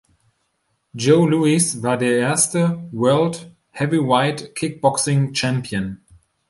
Joe 0.95 1.27
Lewis 1.29 1.83
war 1.83 1.95
der 1.95 2.13
erste 2.17 2.89
"World 2.91 3.55
Heavyweight 3.69 4.55
Kickboxing 4.55 5.35
Champion". 5.35 6.01